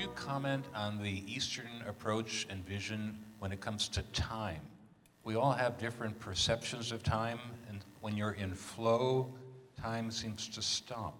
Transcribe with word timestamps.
You 0.00 0.08
comment 0.14 0.64
on 0.74 0.96
the 1.02 1.22
Eastern 1.30 1.84
approach 1.86 2.46
and 2.48 2.64
vision 2.64 3.18
when 3.38 3.52
it 3.52 3.60
comes 3.60 3.86
to 3.88 4.02
time? 4.14 4.62
We 5.24 5.34
all 5.34 5.52
have 5.52 5.76
different 5.76 6.18
perceptions 6.18 6.90
of 6.90 7.02
time, 7.02 7.38
and 7.68 7.84
when 8.00 8.16
you're 8.16 8.32
in 8.32 8.54
flow, 8.54 9.30
time 9.78 10.10
seems 10.10 10.48
to 10.48 10.62
stop. 10.62 11.18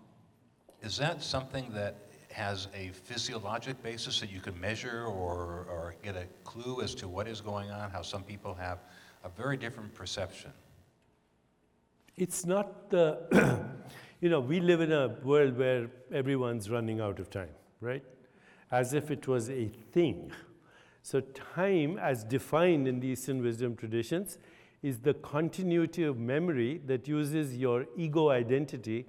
Is 0.80 0.96
that 0.96 1.22
something 1.22 1.70
that 1.74 1.94
has 2.32 2.68
a 2.74 2.88
physiologic 2.92 3.82
basis 3.82 4.18
that 4.20 4.32
you 4.32 4.40
can 4.40 4.58
measure 4.58 5.04
or, 5.04 5.66
or 5.68 5.94
get 6.02 6.16
a 6.16 6.24
clue 6.44 6.80
as 6.80 6.94
to 6.94 7.06
what 7.06 7.28
is 7.28 7.42
going 7.42 7.70
on? 7.70 7.90
How 7.90 8.00
some 8.00 8.22
people 8.22 8.54
have 8.54 8.78
a 9.24 9.28
very 9.28 9.58
different 9.58 9.92
perception. 9.94 10.52
It's 12.16 12.46
not 12.46 12.88
the, 12.88 13.62
you 14.22 14.30
know, 14.30 14.40
we 14.40 14.58
live 14.58 14.80
in 14.80 14.90
a 14.90 15.08
world 15.22 15.58
where 15.58 15.90
everyone's 16.10 16.70
running 16.70 17.02
out 17.02 17.18
of 17.18 17.28
time, 17.28 17.54
right? 17.82 18.02
As 18.70 18.94
if 18.94 19.10
it 19.10 19.26
was 19.26 19.50
a 19.50 19.68
thing. 19.92 20.32
So, 21.02 21.20
time, 21.20 21.98
as 21.98 22.24
defined 22.24 22.86
in 22.86 23.00
the 23.00 23.08
Eastern 23.08 23.42
wisdom 23.42 23.74
traditions, 23.74 24.38
is 24.82 24.98
the 24.98 25.14
continuity 25.14 26.04
of 26.04 26.18
memory 26.18 26.80
that 26.86 27.08
uses 27.08 27.56
your 27.56 27.86
ego 27.96 28.30
identity 28.30 29.06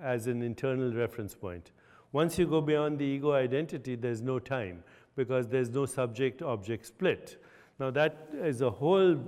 as 0.00 0.26
an 0.26 0.42
internal 0.42 0.92
reference 0.92 1.34
point. 1.34 1.72
Once 2.12 2.38
you 2.38 2.46
go 2.46 2.60
beyond 2.60 2.98
the 2.98 3.04
ego 3.04 3.32
identity, 3.32 3.94
there's 3.94 4.22
no 4.22 4.38
time 4.38 4.82
because 5.16 5.48
there's 5.48 5.70
no 5.70 5.84
subject 5.84 6.42
object 6.42 6.86
split. 6.86 7.42
Now, 7.78 7.90
that 7.90 8.28
is 8.34 8.60
a 8.60 8.70
whole 8.70 9.18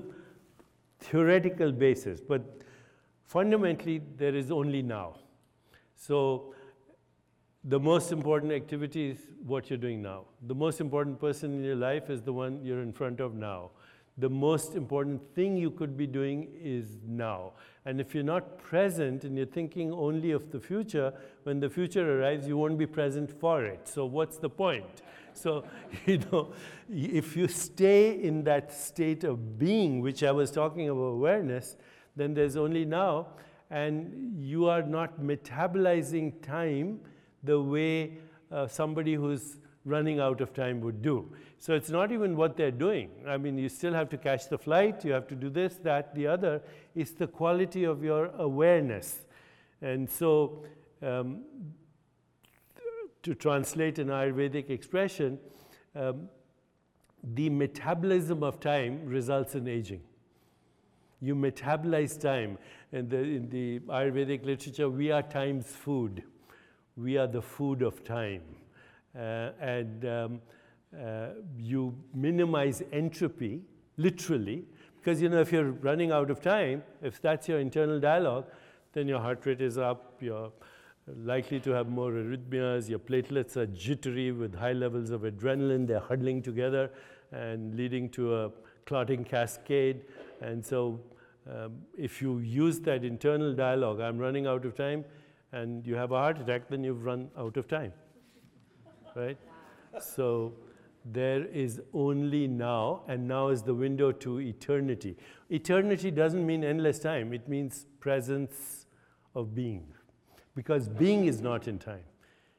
theoretical 0.99 1.73
basis, 1.73 2.21
but 2.21 2.63
fundamentally, 3.25 4.03
there 4.17 4.35
is 4.35 4.51
only 4.51 4.83
now. 4.83 5.17
So, 5.97 6.55
the 7.65 7.79
most 7.79 8.11
important 8.11 8.53
activity 8.53 9.11
is 9.11 9.19
what 9.45 9.69
you're 9.69 9.79
doing 9.79 10.01
now. 10.01 10.25
The 10.47 10.55
most 10.55 10.81
important 10.81 11.21
person 11.21 11.53
in 11.53 11.63
your 11.63 11.77
life 11.77 12.09
is 12.09 12.23
the 12.23 12.33
one 12.33 12.65
you're 12.65 12.83
in 12.83 12.93
front 12.93 13.21
of 13.21 13.35
now. 13.35 13.71
The 14.17 14.31
most 14.31 14.75
important 14.75 15.23
thing 15.35 15.57
you 15.57 15.71
could 15.71 15.97
be 15.97 16.07
doing 16.07 16.49
is 16.63 16.99
now. 17.07 17.53
And 17.85 18.01
if 18.01 18.15
you're 18.15 18.25
not 18.25 18.59
present 18.59 19.25
and 19.25 19.37
you're 19.37 19.47
thinking 19.47 19.93
only 19.93 20.31
of 20.31 20.51
the 20.51 20.61
future, 20.61 21.13
when 21.45 21.61
the 21.61 21.69
future 21.69 22.21
arrives, 22.21 22.47
you 22.47 22.57
won't 22.57 22.79
be 22.79 22.87
present 22.87 23.31
for 23.31 23.65
it. 23.65 23.89
So, 23.89 24.05
what's 24.07 24.39
the 24.39 24.51
point? 24.51 25.03
So, 25.33 25.65
you 26.07 26.19
know, 26.19 26.53
if 26.91 27.37
you 27.37 27.47
stay 27.47 28.23
in 28.23 28.45
that 28.45 28.73
state 28.73 29.25
of 29.25 29.59
being, 29.59 30.01
which 30.01 30.23
I 30.23 30.33
was 30.33 30.51
talking 30.51 30.89
about 30.89 31.01
awareness, 31.01 31.77
then 32.17 32.35
there's 32.35 32.57
only 32.57 32.85
now, 32.85 33.29
and 33.71 34.43
you 34.43 34.67
are 34.67 34.83
not 34.83 35.21
metabolizing 35.21 36.43
time 36.43 37.01
the 37.43 37.61
way 37.61 38.19
uh, 38.51 38.67
somebody 38.67 39.15
who's 39.15 39.57
running 39.85 40.21
out 40.21 40.41
of 40.41 40.53
time 40.53 40.81
would 40.81 41.03
do. 41.03 41.31
So 41.59 41.75
it's 41.75 41.91
not 41.91 42.13
even 42.13 42.37
what 42.37 42.57
they're 42.57 42.71
doing. 42.71 43.11
I 43.27 43.37
mean, 43.37 43.59
you 43.59 43.69
still 43.69 43.93
have 43.93 44.09
to 44.11 44.19
catch 44.19 44.49
the 44.49 44.59
flight, 44.59 45.05
you 45.05 45.13
have 45.13 45.27
to 45.29 45.35
do 45.35 45.49
this, 45.49 45.77
that, 45.83 46.15
the 46.15 46.27
other. 46.27 46.63
It's 46.95 47.13
the 47.13 47.27
quality 47.27 47.85
of 47.85 48.03
your 48.03 48.27
awareness. 48.37 49.23
And 49.81 50.09
so, 50.09 50.65
um, 51.03 51.43
to 53.23 53.35
translate 53.35 53.99
an 53.99 54.09
Ayurvedic 54.09 54.71
expression, 54.71 55.39
um, 55.95 56.29
the 57.23 57.51
metabolism 57.51 58.43
of 58.43 58.61
time 58.61 59.05
results 59.05 59.55
in 59.55 59.69
aging. 59.69 60.03
You 61.21 61.35
metabolize 61.35 62.19
time. 62.19 62.57
And 62.93 63.13
in 63.13 63.51
the 63.51 63.81
Ayurvedic 63.81 64.45
literature, 64.45 64.89
we 64.89 65.11
are 65.11 65.23
time's 65.23 65.67
food 65.67 66.23
we 67.03 67.17
are 67.17 67.27
the 67.27 67.43
food 67.43 67.83
of 67.83 68.05
time. 68.05 68.43
Uh, 69.17 69.51
and 69.61 70.05
um, 70.05 70.41
uh, 70.99 71.29
you 71.59 71.95
minimize 72.15 72.83
entropy, 72.93 73.61
literally, 73.97 74.65
because 74.97 75.21
you 75.23 75.29
know 75.29 75.41
if 75.41 75.53
you're 75.53 75.73
running 75.73 76.13
out 76.13 76.31
of 76.31 76.41
time, 76.41 76.83
if 77.03 77.21
that's 77.21 77.49
your 77.49 77.59
internal 77.59 77.99
dialogue, 77.99 78.45
then 78.93 79.09
your 79.09 79.21
heart 79.21 79.45
rate 79.47 79.61
is 79.61 79.79
up, 79.79 80.17
you're 80.21 80.53
likely 81.25 81.59
to 81.61 81.71
have 81.71 81.89
more 81.89 82.13
arrhythmias, 82.13 82.89
your 82.89 82.99
platelets 82.99 83.57
are 83.57 83.67
jittery 83.67 84.33
with 84.33 84.55
high 84.55 84.73
levels 84.73 85.11
of 85.11 85.23
adrenaline, 85.23 85.87
they're 85.87 86.01
huddling 86.01 86.43
together 86.43 86.91
and 87.33 87.75
leading 87.77 88.09
to 88.11 88.35
a 88.35 88.51
clotting 88.87 89.25
cascade. 89.25 90.03
And 90.41 90.65
so 90.65 91.01
um, 91.49 91.79
if 91.97 92.21
you 92.21 92.39
use 92.39 92.81
that 92.81 93.05
internal 93.05 93.55
dialogue, 93.55 94.01
I'm 94.01 94.19
running 94.19 94.47
out 94.47 94.65
of 94.65 94.77
time, 94.77 95.05
and 95.53 95.87
you 95.87 95.97
have 95.97 96.13
a 96.13 96.17
heart 96.17 96.39
attack, 96.41 96.69
then 96.69 96.85
you've 96.85 97.05
run 97.05 97.31
out 97.37 97.57
of 97.57 97.69
time. 97.69 97.93
right? 99.15 99.39
So 100.01 100.53
there 101.05 101.45
is 101.47 101.81
only 101.93 102.47
now, 102.47 103.03
and 103.09 103.27
now 103.27 103.49
is 103.49 103.63
the 103.63 103.75
window 103.75 104.13
to 104.13 104.41
eternity. 104.41 105.17
Eternity 105.49 106.11
doesn't 106.11 106.47
mean 106.47 106.63
endless 106.63 106.99
time, 106.99 107.33
it 107.33 107.49
means 107.49 107.87
presence 107.99 108.87
of 109.35 109.55
being. 109.55 109.87
Because 110.55 110.89
being 110.89 111.25
is 111.25 111.41
not 111.41 111.69
in 111.69 111.79
time. 111.79 112.05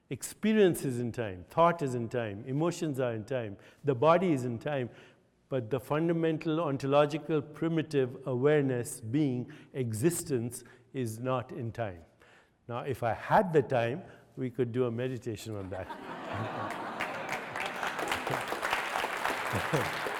Experience 0.09 0.83
is 0.83 0.99
in 0.99 1.11
time, 1.11 1.45
thought 1.49 1.81
is 1.81 1.95
in 1.95 2.09
time, 2.09 2.43
emotions 2.45 2.99
are 2.99 3.13
in 3.13 3.23
time, 3.23 3.55
the 3.85 3.95
body 3.95 4.33
is 4.33 4.43
in 4.43 4.57
time, 4.57 4.89
but 5.47 5.69
the 5.69 5.79
fundamental 5.79 6.59
ontological 6.59 7.41
primitive 7.41 8.17
awareness, 8.25 8.99
being, 8.99 9.47
existence 9.73 10.63
is 10.93 11.19
not 11.19 11.51
in 11.51 11.71
time. 11.71 11.99
Now, 12.71 12.83
if 12.87 13.03
I 13.03 13.11
had 13.11 13.51
the 13.51 13.61
time, 13.61 14.01
we 14.37 14.49
could 14.49 14.71
do 14.71 14.85
a 14.85 14.91
meditation 14.91 15.57
on 15.57 15.69
that. 15.71 15.87